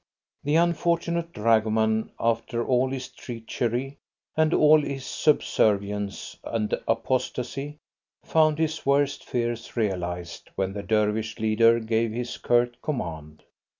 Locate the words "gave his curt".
11.79-12.81